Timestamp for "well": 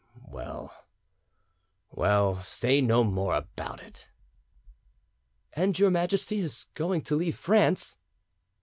0.27-0.73, 1.91-2.33